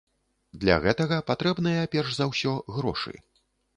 [0.61, 3.13] Для гэтага патрэбныя, перш за ўсё, грошы.